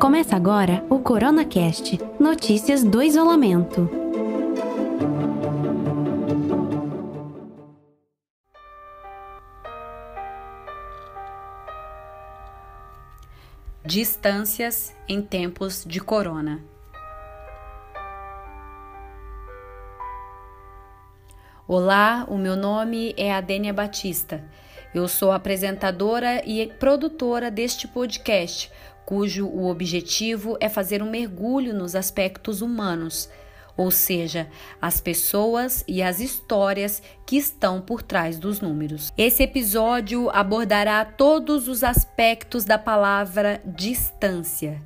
[0.00, 3.88] Começa agora o CoronaCast Notícias do Isolamento.
[13.84, 16.60] Distâncias em tempos de corona.
[21.68, 24.44] Olá, o meu nome é Adênia Batista.
[24.92, 28.70] Eu sou apresentadora e produtora deste podcast,
[29.06, 33.28] cujo o objetivo é fazer um mergulho nos aspectos humanos,
[33.76, 34.48] ou seja,
[34.82, 39.12] as pessoas e as histórias que estão por trás dos números.
[39.16, 44.82] Esse episódio abordará todos os aspectos da palavra distância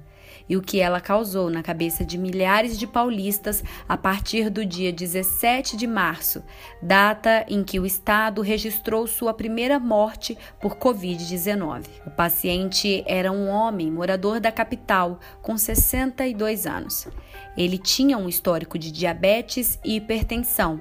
[0.48, 4.92] e o que ela causou na cabeça de milhares de paulistas a partir do dia
[4.92, 6.42] 17 de março,
[6.82, 11.86] data em que o estado registrou sua primeira morte por Covid-19.
[12.06, 17.08] O paciente era um homem morador da capital com 62 anos.
[17.56, 20.80] Ele tinha um histórico de diabetes e hipertensão,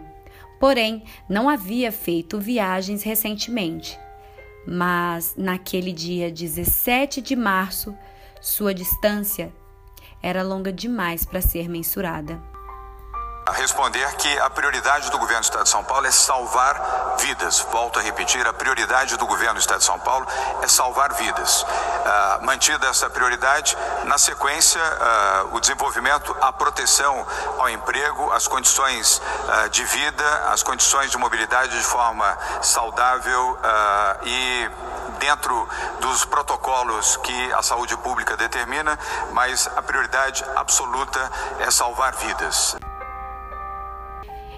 [0.60, 4.00] porém não havia feito viagens recentemente.
[4.66, 7.94] Mas naquele dia 17 de março,
[8.44, 9.54] sua distância
[10.22, 12.42] era longa demais para ser mensurada.
[13.46, 17.60] A responder que a prioridade do governo do Estado de São Paulo é salvar vidas.
[17.72, 20.26] Volto a repetir, a prioridade do governo do Estado de São Paulo
[20.62, 21.64] é salvar vidas.
[21.64, 27.26] Uh, mantida essa prioridade, na sequência, uh, o desenvolvimento, a proteção
[27.60, 33.58] ao emprego, as condições uh, de vida, as condições de mobilidade de forma saudável
[34.24, 34.70] e
[35.24, 35.68] dentro
[36.02, 39.00] dos protocolos que a saúde pública determina,
[39.32, 42.76] mas a prioridade absoluta é salvar vidas.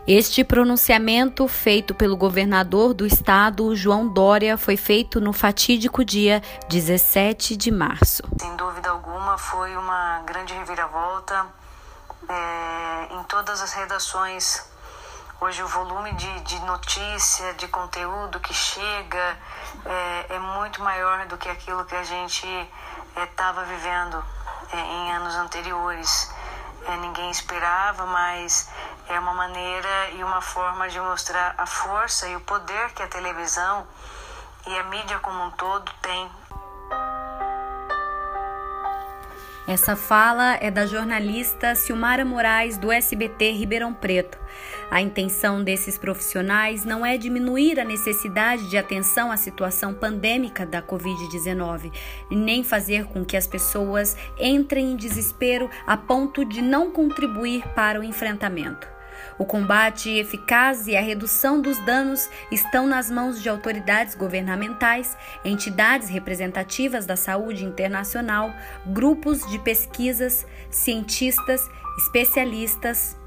[0.08, 7.56] Este pronunciamento, feito pelo governador do estado, João Dória, foi feito no fatídico dia 17
[7.56, 8.24] de março.
[8.40, 11.46] Sem dúvida alguma, foi uma grande reviravolta
[12.28, 14.64] é, em todas as redações
[15.42, 19.38] Hoje o volume de, de notícia, de conteúdo que chega
[19.86, 22.48] é, é muito maior do que aquilo que a gente
[23.16, 24.24] estava é, vivendo
[24.72, 26.34] é, em anos anteriores.
[26.88, 28.70] É, ninguém esperava, mas
[29.10, 33.08] é uma maneira e uma forma de mostrar a força e o poder que a
[33.08, 33.86] televisão
[34.66, 36.32] e a mídia como um todo tem
[39.68, 44.38] Essa fala é da jornalista Silmara Moraes, do SBT Ribeirão Preto.
[44.90, 50.82] A intenção desses profissionais não é diminuir a necessidade de atenção à situação pandêmica da
[50.82, 51.92] Covid-19,
[52.30, 58.00] nem fazer com que as pessoas entrem em desespero a ponto de não contribuir para
[58.00, 58.96] o enfrentamento.
[59.38, 66.10] O combate eficaz e a redução dos danos estão nas mãos de autoridades governamentais, entidades
[66.10, 68.54] representativas da saúde internacional,
[68.86, 73.18] grupos de pesquisas, cientistas, especialistas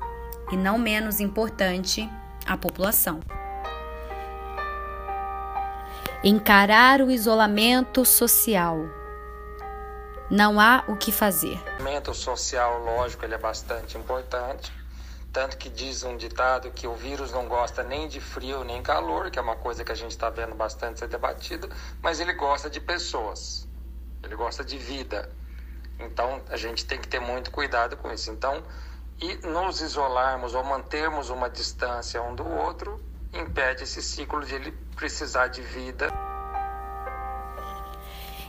[0.51, 2.09] e, não menos importante,
[2.47, 3.21] a população.
[6.23, 8.79] Encarar o isolamento social.
[10.31, 11.55] Não há o que fazer.
[11.55, 14.73] O isolamento social, lógico, ele é bastante importante
[15.33, 19.31] tanto que diz um ditado que o vírus não gosta nem de frio nem calor,
[19.31, 21.69] que é uma coisa que a gente está vendo bastante ser debatida,
[22.03, 23.69] mas ele gosta de pessoas,
[24.23, 25.31] ele gosta de vida.
[26.01, 28.31] Então a gente tem que ter muito cuidado com isso.
[28.31, 28.65] Então,
[29.21, 33.01] e nos isolarmos ou mantermos uma distância um do outro
[33.33, 36.09] impede esse ciclo de ele precisar de vida.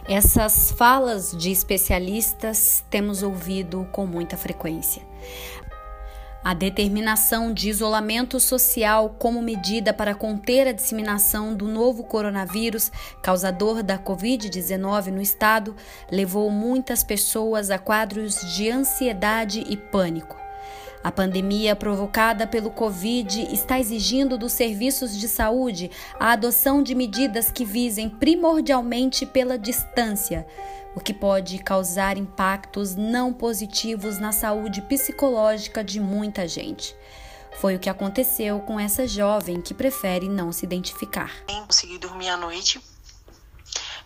[0.08, 5.04] Essas falas de especialistas temos ouvido com muita frequência.
[6.44, 12.92] A determinação de isolamento social como medida para conter a disseminação do novo coronavírus,
[13.22, 15.76] causador da Covid-19 no estado,
[16.10, 20.39] levou muitas pessoas a quadros de ansiedade e pânico.
[21.04, 25.90] A pandemia provocada pelo Covid está exigindo dos serviços de saúde
[26.20, 30.46] a adoção de medidas que visem primordialmente pela distância
[30.96, 36.96] o que pode causar impactos não positivos na saúde psicológica de muita gente.
[37.60, 41.32] Foi o que aconteceu com essa jovem que prefere não se identificar.
[41.48, 42.82] Consegui dormir à noite.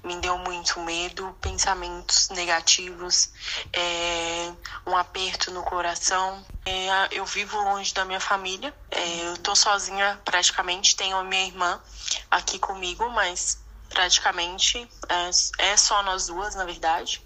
[0.03, 3.29] Me deu muito medo, pensamentos negativos,
[3.71, 4.53] é,
[4.85, 6.45] um aperto no coração.
[6.65, 10.95] É, eu vivo longe da minha família, é, eu tô sozinha praticamente.
[10.95, 11.81] Tenho a minha irmã
[12.29, 14.89] aqui comigo, mas praticamente.
[15.07, 17.21] É, é só nós duas, na verdade.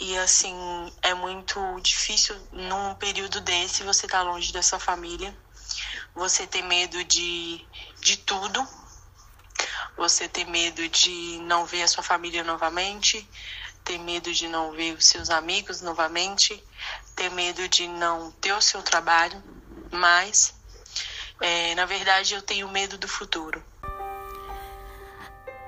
[0.00, 0.56] E assim,
[1.02, 5.36] é muito difícil num período desse você estar tá longe da sua família.
[6.14, 7.64] Você ter medo de,
[8.00, 8.66] de tudo.
[9.96, 13.28] Você ter medo de não ver a sua família novamente,
[13.84, 16.62] ter medo de não ver os seus amigos novamente,
[17.16, 19.42] ter medo de não ter o seu trabalho,
[19.90, 20.54] mas
[21.40, 23.62] é, na verdade eu tenho medo do futuro.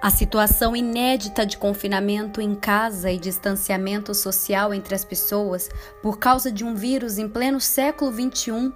[0.04, 5.70] A situação inédita de confinamento em casa e distanciamento social entre as pessoas
[6.02, 8.70] por causa de um vírus em pleno século XXI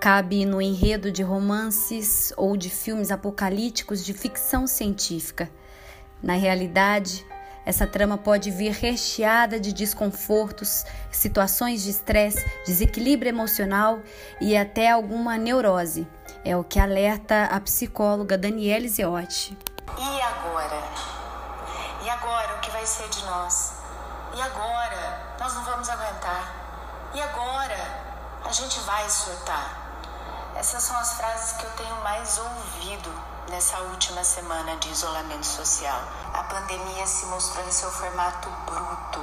[0.00, 5.50] cabe no enredo de romances ou de filmes apocalípticos de ficção científica.
[6.22, 7.26] Na realidade,
[7.66, 14.00] essa trama pode vir recheada de desconfortos, situações de estresse, desequilíbrio emocional
[14.40, 16.08] e até alguma neurose.
[16.42, 19.58] É o que alerta a psicóloga Daniele Ziotti.
[20.40, 20.82] Agora?
[22.00, 23.74] E agora o que vai ser de nós?
[24.32, 25.36] E agora?
[25.38, 26.50] Nós não vamos aguentar.
[27.12, 27.76] E agora?
[28.42, 29.76] A gente vai surtar.
[30.56, 33.12] Essas são as frases que eu tenho mais ouvido
[33.50, 36.00] nessa última semana de isolamento social.
[36.32, 39.20] A pandemia se mostrou em seu formato bruto,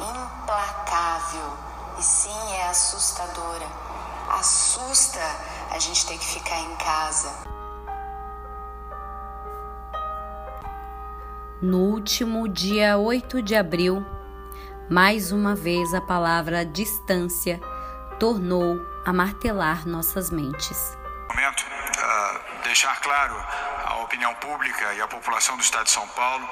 [0.00, 1.56] implacável
[1.96, 3.68] e sim é assustadora.
[4.30, 5.20] Assusta
[5.70, 7.55] a gente ter que ficar em casa.
[11.62, 14.04] No último dia 8 de abril,
[14.90, 17.58] mais uma vez a palavra distância
[18.20, 20.98] tornou a martelar nossas mentes.
[21.30, 23.34] Momento uh, deixar claro
[23.86, 26.46] à opinião pública e à população do Estado de São Paulo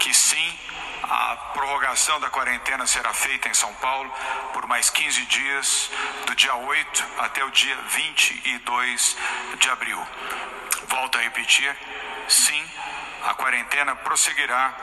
[0.00, 0.58] que sim,
[1.04, 4.12] a prorrogação da quarentena será feita em São Paulo
[4.52, 5.90] por mais 15 dias,
[6.26, 9.16] do dia 8 até o dia 22
[9.60, 10.02] de abril.
[10.88, 11.74] Volto a repetir,
[12.28, 12.62] sim,
[13.24, 14.74] a quarentena prosseguirá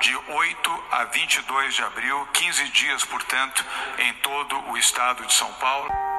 [0.00, 3.64] de 8 a 22 de abril, 15 dias, portanto,
[3.98, 6.13] em todo o estado de São Paulo.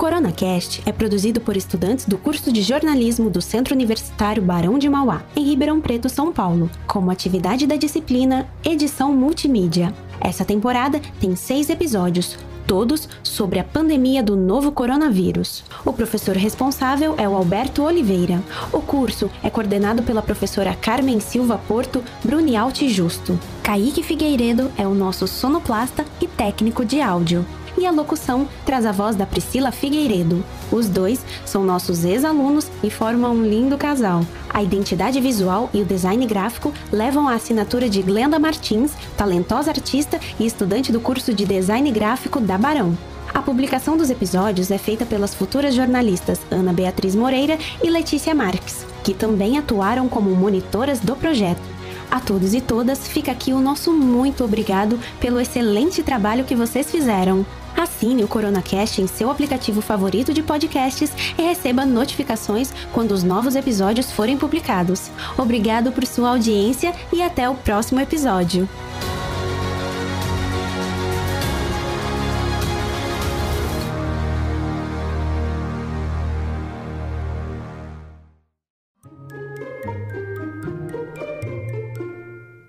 [0.00, 5.22] CoronaCast é produzido por estudantes do curso de jornalismo do Centro Universitário Barão de Mauá,
[5.36, 9.92] em Ribeirão Preto, São Paulo, como atividade da disciplina Edição Multimídia.
[10.18, 15.62] Essa temporada tem seis episódios, todos sobre a pandemia do novo coronavírus.
[15.84, 18.42] O professor responsável é o Alberto Oliveira.
[18.72, 23.38] O curso é coordenado pela professora Carmen Silva Porto Brunialti Justo.
[23.62, 27.44] Kaique Figueiredo é o nosso sonoplasta e técnico de áudio
[27.76, 30.44] e a locução traz a voz da Priscila Figueiredo.
[30.70, 34.24] Os dois são nossos ex-alunos e formam um lindo casal.
[34.52, 40.18] A identidade visual e o design gráfico levam a assinatura de Glenda Martins, talentosa artista
[40.38, 42.96] e estudante do curso de design gráfico da Barão.
[43.32, 48.84] A publicação dos episódios é feita pelas futuras jornalistas Ana Beatriz Moreira e Letícia Marques,
[49.04, 51.62] que também atuaram como monitoras do projeto.
[52.10, 56.90] A todos e todas, fica aqui o nosso muito obrigado pelo excelente trabalho que vocês
[56.90, 57.46] fizeram.
[57.80, 63.56] Assine o CoronaCast em seu aplicativo favorito de podcasts e receba notificações quando os novos
[63.56, 65.10] episódios forem publicados.
[65.38, 68.68] Obrigado por sua audiência e até o próximo episódio.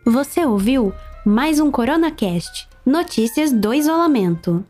[0.06, 0.94] Você ouviu
[1.26, 4.66] mais um CoronaCast Notícias do Isolamento.